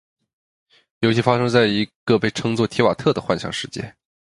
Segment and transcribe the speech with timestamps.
[1.01, 3.93] 游戏发生在一个被称作「提瓦特」的幻想世界。